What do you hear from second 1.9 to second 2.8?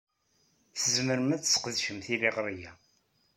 tiliɣri-a.